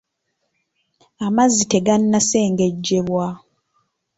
[1.25, 3.27] Amazzi tegannasengejjebwa.